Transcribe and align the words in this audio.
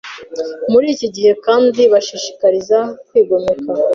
muri 0.71 0.87
iki 0.93 1.07
gihe 1.15 1.31
kandi 1.45 1.81
bashishikariza 1.91 2.79
kwigomeka. 3.07 3.69